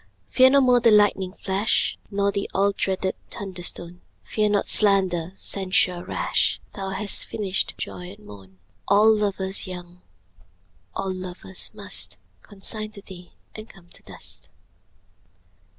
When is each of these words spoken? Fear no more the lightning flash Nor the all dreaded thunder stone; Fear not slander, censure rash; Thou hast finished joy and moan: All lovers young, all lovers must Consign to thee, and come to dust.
Fear 0.31 0.49
no 0.49 0.61
more 0.61 0.79
the 0.79 0.89
lightning 0.89 1.31
flash 1.33 1.95
Nor 2.09 2.31
the 2.31 2.49
all 2.55 2.71
dreaded 2.71 3.13
thunder 3.29 3.61
stone; 3.61 4.01
Fear 4.23 4.49
not 4.49 4.67
slander, 4.67 5.31
censure 5.35 6.03
rash; 6.03 6.59
Thou 6.73 6.89
hast 6.89 7.27
finished 7.27 7.75
joy 7.77 8.09
and 8.09 8.25
moan: 8.25 8.57
All 8.87 9.15
lovers 9.15 9.67
young, 9.67 10.01
all 10.95 11.13
lovers 11.13 11.69
must 11.75 12.17
Consign 12.41 12.89
to 12.93 13.03
thee, 13.03 13.33
and 13.53 13.69
come 13.69 13.89
to 13.89 14.01
dust. 14.01 14.49